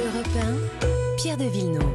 Europe 0.00 0.28
1, 0.82 1.16
Pierre 1.18 1.36
de 1.36 1.44
Villeneuve. 1.44 1.94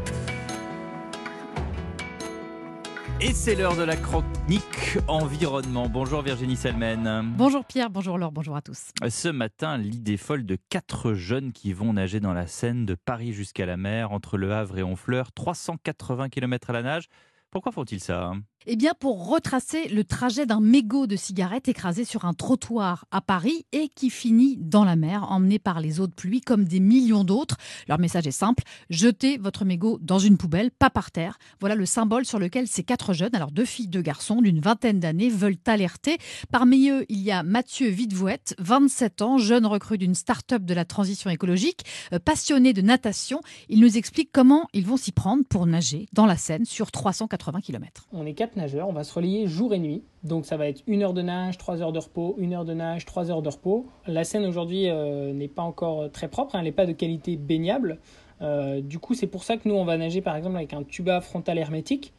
Et 3.19 3.33
c'est 3.33 3.55
l'heure 3.55 3.75
de 3.75 3.81
la 3.81 3.95
chronique 3.95 4.99
environnement. 5.07 5.89
Bonjour 5.89 6.21
Virginie 6.21 6.55
Selmen. 6.55 7.33
Bonjour 7.35 7.65
Pierre, 7.65 7.89
bonjour 7.89 8.19
Laure, 8.19 8.31
bonjour 8.31 8.55
à 8.55 8.61
tous. 8.61 8.91
Ce 9.09 9.27
matin, 9.27 9.79
l'idée 9.79 10.17
folle 10.17 10.45
de 10.45 10.55
quatre 10.69 11.15
jeunes 11.15 11.51
qui 11.51 11.73
vont 11.73 11.93
nager 11.93 12.19
dans 12.19 12.33
la 12.33 12.45
Seine 12.45 12.85
de 12.85 12.93
Paris 12.93 13.33
jusqu'à 13.33 13.65
la 13.65 13.75
mer, 13.75 14.11
entre 14.11 14.37
Le 14.37 14.53
Havre 14.53 14.77
et 14.77 14.83
Honfleur, 14.83 15.31
380 15.31 16.29
km 16.29 16.69
à 16.69 16.73
la 16.73 16.83
nage. 16.83 17.07
Pourquoi 17.49 17.71
font-ils 17.71 18.01
ça 18.01 18.25
hein? 18.25 18.41
Eh 18.67 18.75
bien, 18.75 18.93
pour 18.99 19.27
retracer 19.27 19.87
le 19.89 20.03
trajet 20.03 20.45
d'un 20.45 20.59
mégot 20.59 21.07
de 21.07 21.15
cigarette 21.15 21.67
écrasé 21.67 22.05
sur 22.05 22.25
un 22.25 22.33
trottoir 22.33 23.05
à 23.11 23.21
Paris 23.21 23.65
et 23.71 23.89
qui 23.89 24.09
finit 24.09 24.57
dans 24.57 24.83
la 24.83 24.95
mer, 24.95 25.31
emmené 25.31 25.59
par 25.59 25.79
les 25.79 25.99
eaux 25.99 26.07
de 26.07 26.13
pluie 26.13 26.41
comme 26.41 26.65
des 26.65 26.79
millions 26.79 27.23
d'autres. 27.23 27.57
Leur 27.87 27.99
message 27.99 28.27
est 28.27 28.31
simple 28.31 28.63
jetez 28.89 29.37
votre 29.37 29.65
mégot 29.65 29.99
dans 30.01 30.19
une 30.19 30.37
poubelle, 30.37 30.71
pas 30.71 30.89
par 30.89 31.11
terre. 31.11 31.37
Voilà 31.59 31.75
le 31.75 31.85
symbole 31.85 32.25
sur 32.25 32.39
lequel 32.39 32.67
ces 32.67 32.83
quatre 32.83 33.13
jeunes, 33.13 33.35
alors 33.35 33.51
deux 33.51 33.65
filles, 33.65 33.87
deux 33.87 34.01
garçons 34.01 34.41
d'une 34.41 34.59
vingtaine 34.59 34.99
d'années, 34.99 35.29
veulent 35.29 35.57
alerter. 35.65 36.17
Parmi 36.51 36.89
eux, 36.89 37.05
il 37.09 37.19
y 37.19 37.31
a 37.31 37.43
Mathieu 37.43 37.89
Videvouette, 37.89 38.55
27 38.59 39.21
ans, 39.21 39.37
jeune 39.37 39.65
recrue 39.65 39.97
d'une 39.97 40.15
start-up 40.15 40.63
de 40.63 40.73
la 40.73 40.85
transition 40.85 41.29
écologique, 41.29 41.81
euh, 42.13 42.19
passionné 42.19 42.73
de 42.73 42.81
natation. 42.81 43.41
Il 43.69 43.79
nous 43.79 43.97
explique 43.97 44.29
comment 44.31 44.67
ils 44.73 44.85
vont 44.85 44.97
s'y 44.97 45.11
prendre 45.11 45.43
pour 45.47 45.65
nager 45.65 46.07
dans 46.13 46.25
la 46.25 46.37
Seine 46.37 46.65
sur 46.65 46.91
380 46.91 47.61
km. 47.61 48.07
On 48.11 48.25
est 48.25 48.33
nageurs, 48.55 48.87
on 48.87 48.93
va 48.93 49.03
se 49.03 49.13
relier 49.13 49.47
jour 49.47 49.73
et 49.73 49.79
nuit. 49.79 50.03
Donc 50.23 50.45
ça 50.45 50.57
va 50.57 50.67
être 50.67 50.81
une 50.87 51.03
heure 51.03 51.13
de 51.13 51.21
nage, 51.21 51.57
trois 51.57 51.81
heures 51.81 51.91
de 51.91 51.99
repos, 51.99 52.35
une 52.37 52.53
heure 52.53 52.65
de 52.65 52.73
nage, 52.73 53.05
trois 53.05 53.29
heures 53.31 53.41
de 53.41 53.49
repos. 53.49 53.85
La 54.07 54.23
Seine 54.23 54.45
aujourd'hui 54.45 54.89
euh, 54.89 55.33
n'est 55.33 55.47
pas 55.47 55.61
encore 55.63 56.11
très 56.11 56.27
propre, 56.27 56.55
hein, 56.55 56.59
elle 56.59 56.65
n'est 56.65 56.71
pas 56.71 56.85
de 56.85 56.91
qualité 56.91 57.37
baignable. 57.37 57.99
Euh, 58.41 58.81
du 58.81 58.99
coup, 58.99 59.13
c'est 59.13 59.27
pour 59.27 59.43
ça 59.43 59.57
que 59.57 59.67
nous, 59.67 59.75
on 59.75 59.85
va 59.85 59.97
nager 59.97 60.21
par 60.21 60.35
exemple 60.35 60.57
avec 60.57 60.73
un 60.73 60.83
tuba 60.83 61.21
frontal 61.21 61.57
hermétique 61.57 62.13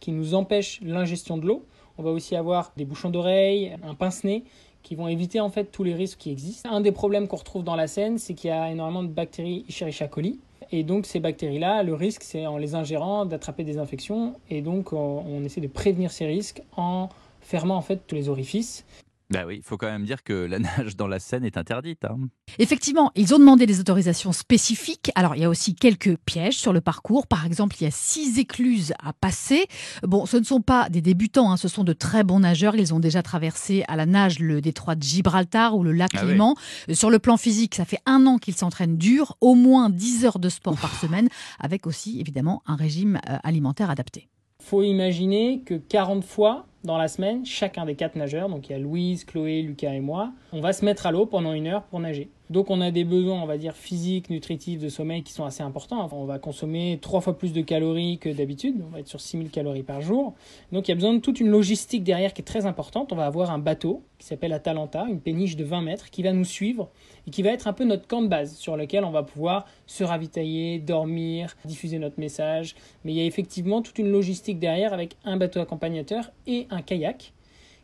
qui 0.00 0.12
nous 0.12 0.34
empêche 0.34 0.80
l'ingestion 0.82 1.36
de 1.38 1.46
l'eau. 1.46 1.64
On 1.98 2.02
va 2.02 2.10
aussi 2.10 2.34
avoir 2.34 2.72
des 2.76 2.84
bouchons 2.84 3.10
d'oreilles, 3.10 3.76
un 3.82 3.94
pince-nez 3.94 4.44
qui 4.82 4.94
vont 4.94 5.08
éviter 5.08 5.40
en 5.40 5.50
fait 5.50 5.64
tous 5.66 5.84
les 5.84 5.94
risques 5.94 6.18
qui 6.18 6.30
existent. 6.30 6.70
Un 6.70 6.80
des 6.80 6.92
problèmes 6.92 7.28
qu'on 7.28 7.36
retrouve 7.36 7.64
dans 7.64 7.76
la 7.76 7.86
Seine, 7.86 8.18
c'est 8.18 8.34
qu'il 8.34 8.48
y 8.48 8.52
a 8.52 8.70
énormément 8.70 9.02
de 9.02 9.08
bactéries 9.08 9.64
Escherichia 9.68 10.08
coli. 10.08 10.40
Et 10.72 10.84
donc 10.84 11.06
ces 11.06 11.20
bactéries-là, 11.20 11.82
le 11.82 11.94
risque, 11.94 12.22
c'est 12.22 12.46
en 12.46 12.56
les 12.56 12.74
ingérant 12.74 13.24
d'attraper 13.24 13.64
des 13.64 13.78
infections. 13.78 14.34
Et 14.48 14.62
donc 14.62 14.92
on 14.92 15.44
essaie 15.44 15.60
de 15.60 15.68
prévenir 15.68 16.10
ces 16.10 16.26
risques 16.26 16.62
en 16.76 17.08
fermant 17.40 17.76
en 17.76 17.82
fait 17.82 18.06
tous 18.06 18.14
les 18.14 18.28
orifices. 18.28 18.84
Bah 19.30 19.44
oui, 19.46 19.58
il 19.58 19.62
faut 19.62 19.76
quand 19.76 19.86
même 19.86 20.04
dire 20.04 20.24
que 20.24 20.32
la 20.32 20.58
nage 20.78 20.96
dans 20.96 21.06
la 21.06 21.20
Seine 21.20 21.44
est 21.44 21.56
interdite. 21.56 22.04
Hein. 22.04 22.18
Effectivement, 22.58 23.12
ils 23.14 23.32
ont 23.32 23.38
demandé 23.38 23.64
des 23.64 23.78
autorisations 23.78 24.32
spécifiques. 24.32 25.12
Alors, 25.14 25.36
il 25.36 25.42
y 25.42 25.44
a 25.44 25.48
aussi 25.48 25.74
quelques 25.74 26.16
pièges 26.16 26.58
sur 26.58 26.72
le 26.72 26.80
parcours. 26.80 27.28
Par 27.28 27.46
exemple, 27.46 27.76
il 27.80 27.84
y 27.84 27.86
a 27.86 27.92
six 27.92 28.38
écluses 28.38 28.92
à 29.02 29.12
passer. 29.12 29.66
Bon, 30.02 30.26
ce 30.26 30.36
ne 30.36 30.44
sont 30.44 30.60
pas 30.60 30.88
des 30.88 31.00
débutants, 31.00 31.52
hein, 31.52 31.56
ce 31.56 31.68
sont 31.68 31.84
de 31.84 31.92
très 31.92 32.24
bons 32.24 32.40
nageurs. 32.40 32.74
Ils 32.74 32.92
ont 32.92 32.98
déjà 32.98 33.22
traversé 33.22 33.84
à 33.86 33.94
la 33.94 34.06
nage 34.06 34.40
le 34.40 34.60
détroit 34.60 34.96
de 34.96 35.02
Gibraltar 35.02 35.76
ou 35.76 35.84
le 35.84 35.92
lac 35.92 36.10
ah 36.16 36.24
Léman. 36.24 36.56
Sur 36.92 37.10
le 37.10 37.20
plan 37.20 37.36
physique, 37.36 37.76
ça 37.76 37.84
fait 37.84 38.00
un 38.06 38.26
an 38.26 38.38
qu'ils 38.38 38.56
s'entraînent 38.56 38.96
dur, 38.96 39.36
au 39.40 39.54
moins 39.54 39.90
10 39.90 40.24
heures 40.24 40.38
de 40.40 40.48
sport 40.48 40.76
par 40.76 40.94
semaine, 40.98 41.28
avec 41.60 41.86
aussi 41.86 42.20
évidemment 42.20 42.62
un 42.66 42.74
régime 42.74 43.20
euh, 43.28 43.36
alimentaire 43.44 43.90
adapté. 43.90 44.28
Faut 44.60 44.82
imaginer 44.82 45.62
que 45.64 45.74
40 45.74 46.24
fois 46.24 46.66
dans 46.84 46.96
la 46.96 47.08
semaine, 47.08 47.44
chacun 47.44 47.84
des 47.84 47.94
quatre 47.94 48.16
nageurs, 48.16 48.48
donc 48.48 48.68
il 48.68 48.72
y 48.72 48.74
a 48.74 48.78
Louise, 48.78 49.24
Chloé, 49.24 49.62
Lucas 49.62 49.92
et 49.92 50.00
moi, 50.00 50.32
on 50.52 50.60
va 50.60 50.72
se 50.72 50.84
mettre 50.84 51.06
à 51.06 51.12
l'eau 51.12 51.26
pendant 51.26 51.52
une 51.52 51.66
heure 51.66 51.82
pour 51.82 52.00
nager. 52.00 52.30
Donc 52.50 52.68
on 52.68 52.80
a 52.80 52.90
des 52.90 53.04
besoins, 53.04 53.40
on 53.40 53.46
va 53.46 53.58
dire, 53.58 53.76
physiques, 53.76 54.28
nutritifs, 54.28 54.80
de 54.80 54.88
sommeil 54.88 55.22
qui 55.22 55.32
sont 55.32 55.44
assez 55.44 55.62
importants. 55.62 56.08
on 56.10 56.24
va 56.24 56.40
consommer 56.40 56.98
trois 57.00 57.20
fois 57.20 57.38
plus 57.38 57.52
de 57.52 57.60
calories 57.60 58.18
que 58.18 58.28
d'habitude, 58.28 58.82
on 58.84 58.92
va 58.92 58.98
être 58.98 59.06
sur 59.06 59.20
6000 59.20 59.50
calories 59.50 59.84
par 59.84 60.00
jour. 60.00 60.34
Donc 60.72 60.88
il 60.88 60.90
y 60.90 60.92
a 60.92 60.96
besoin 60.96 61.14
de 61.14 61.20
toute 61.20 61.38
une 61.38 61.48
logistique 61.48 62.02
derrière 62.02 62.34
qui 62.34 62.42
est 62.42 62.44
très 62.44 62.66
importante. 62.66 63.12
On 63.12 63.16
va 63.16 63.26
avoir 63.26 63.52
un 63.52 63.60
bateau 63.60 64.02
qui 64.18 64.26
s'appelle 64.26 64.52
Atalanta, 64.52 65.06
une 65.08 65.20
péniche 65.20 65.54
de 65.54 65.62
20 65.62 65.82
mètres, 65.82 66.10
qui 66.10 66.24
va 66.24 66.32
nous 66.32 66.44
suivre 66.44 66.90
et 67.28 67.30
qui 67.30 67.42
va 67.42 67.50
être 67.50 67.68
un 67.68 67.72
peu 67.72 67.84
notre 67.84 68.08
camp 68.08 68.20
de 68.20 68.26
base 68.26 68.56
sur 68.56 68.76
lequel 68.76 69.04
on 69.04 69.12
va 69.12 69.22
pouvoir 69.22 69.64
se 69.86 70.02
ravitailler, 70.02 70.80
dormir, 70.80 71.56
diffuser 71.64 72.00
notre 72.00 72.18
message. 72.18 72.74
Mais 73.04 73.12
il 73.12 73.16
y 73.16 73.20
a 73.20 73.24
effectivement 73.24 73.80
toute 73.80 73.98
une 73.98 74.10
logistique 74.10 74.58
derrière 74.58 74.92
avec 74.92 75.16
un 75.24 75.36
bateau 75.36 75.60
accompagnateur 75.60 76.32
et 76.48 76.66
un 76.70 76.82
kayak 76.82 77.32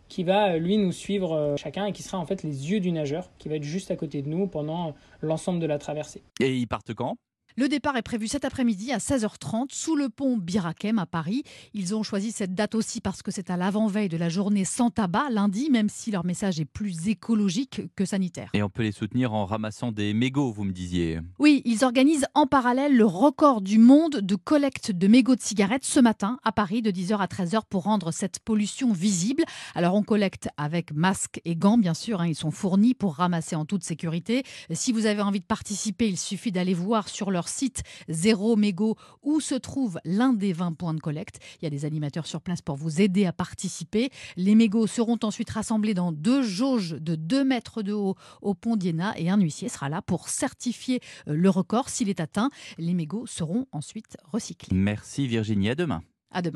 qui 0.09 0.23
va 0.23 0.53
euh, 0.53 0.59
lui 0.59 0.79
nous 0.79 0.93
suivre 0.93 1.33
euh, 1.33 1.57
chacun 1.57 1.87
et 1.87 1.93
qui 1.93 2.03
sera 2.03 2.19
en 2.19 2.27
fait 2.27 2.43
les 2.43 2.71
yeux 2.71 2.81
du 2.81 2.93
nageur 2.93 3.31
qui 3.39 3.49
va 3.49 3.57
être 3.57 3.65
juste 3.65 3.91
à 3.91 3.97
côté 3.97 4.23
de 4.23 4.29
nous 4.29 4.47
pendant 4.47 4.95
l'ensemble 5.21 5.61
de 5.61 5.67
la 5.67 5.79
traversée. 5.79 6.23
Et 6.41 6.55
ils 6.55 6.67
partent 6.67 6.95
quand? 6.95 7.17
Le 7.59 7.69
départ 7.69 7.97
est 7.97 8.03
prévu 8.03 8.28
cet 8.28 8.44
après-midi 8.44 8.93
à 8.93 8.99
16h30 8.99 9.69
sous 9.71 9.97
le 9.97 10.11
pont 10.11 10.37
Birakem 10.37 10.99
à 10.99 11.06
Paris. 11.06 11.43
Ils 11.72 11.94
ont 11.94 12.03
choisi 12.03 12.31
cette 12.31 12.55
date 12.55 12.75
aussi 12.75 13.00
parce 13.00 13.22
que 13.22 13.31
c'est 13.31 13.49
à 13.49 13.56
l'avant-veille 13.56 14.11
de 14.11 14.19
la 14.19 14.28
journée 14.28 14.67
sans 14.67 14.91
tabac, 14.91 15.31
lundi, 15.31 15.71
même 15.71 15.89
si 15.89 16.11
leur 16.11 16.27
message 16.27 16.61
est 16.61 16.66
plus 16.66 17.09
écologique 17.09 17.81
que 17.97 18.05
sanitaire. 18.05 18.50
Et 18.53 18.62
on 18.62 18.69
peut 18.69 18.83
les 18.83 18.93
soutenir 18.93 19.33
en 19.33 19.47
ramassant 19.47 19.91
des 19.91 20.12
mégots, 20.12 20.53
vous 20.53 20.65
me 20.65 20.72
disiez. 20.72 21.21
Oui, 21.39 21.62
ils 21.65 21.83
organisent 21.83 22.27
en 22.34 22.47
parallèle 22.47 22.95
le 22.95 23.06
record 23.06 23.62
du 23.62 23.78
monde 23.78 24.21
de 24.21 24.34
collecte 24.34 24.93
de 24.93 25.09
mégots 25.09 25.37
de 25.37 25.41
cigarettes 25.41 25.87
ce 25.87 25.99
matin 25.99 26.39
à 26.45 26.53
Paris 26.53 26.83
de 26.83 26.91
10h 26.91 27.16
à 27.16 27.27
13h 27.27 27.62
pour 27.71 27.84
rendre 27.84 28.12
cette 28.12 28.39
pollution 28.41 28.93
visible. 28.93 29.45
Alors 29.75 29.95
on 29.95 30.03
collecte 30.03 30.50
avec 30.59 30.93
masque 30.93 31.41
et 31.47 31.56
gants, 31.56 31.78
bien 31.78 31.95
sûr, 31.95 32.21
hein, 32.21 32.27
ils 32.27 32.34
sont 32.34 32.50
fournis 32.50 32.93
pour 32.93 33.15
ramasser 33.15 33.56
en 33.56 33.65
toute 33.65 33.83
sécurité. 33.83 34.43
Si 34.72 34.93
vous 34.93 35.06
avez 35.06 35.22
envie 35.22 35.41
de 35.41 35.47
participer, 35.47 36.06
il 36.06 36.19
suffit 36.19 36.53
d'aller 36.53 36.75
voir 36.75 37.09
sur 37.09 37.31
leur 37.31 37.46
site 37.49 37.83
Zéro 38.09 38.57
Mégot 38.57 38.97
où 39.23 39.41
se 39.41 39.55
trouve 39.55 39.99
l'un 40.05 40.33
des 40.33 40.53
20 40.53 40.73
points 40.73 40.95
de 40.95 41.01
collecte. 41.01 41.39
Il 41.61 41.65
y 41.65 41.67
a 41.67 41.71
des 41.71 41.84
animateurs 41.84 42.27
sur 42.27 42.41
place 42.41 42.62
pour 42.62 42.77
vous 42.77 43.01
aider 43.01 43.27
à 43.27 43.33
participer. 43.33 44.11
Les 44.37 44.55
mégots 44.55 44.87
seront 44.87 45.19
ensuite 45.23 45.51
rassemblés 45.51 45.95
dans 45.95 46.12
deux 46.12 46.43
jauges 46.43 46.91
de 46.91 47.15
2 47.15 47.45
mètres 47.45 47.83
de 47.83 47.93
haut 47.93 48.17
au 48.43 48.55
pont 48.55 48.77
d'Iéna 48.77 49.15
et 49.19 49.31
un 49.31 49.41
huissier 49.41 49.69
sera 49.69 49.89
là 49.89 50.03
pour 50.03 50.29
certifier 50.29 51.01
euh, 51.29 51.34
le 51.34 51.51
record 51.51 51.89
s'il 51.89 52.09
est 52.09 52.21
atteint. 52.21 52.51
Les 52.79 52.95
mégots 52.95 53.27
seront 53.27 53.67
ensuite 53.73 54.17
recyclés. 54.25 54.77
Merci 54.77 55.27
Virginie, 55.27 55.71
à 55.71 55.75
demain. 55.75 56.03
À 56.31 56.43
demain. 56.43 56.55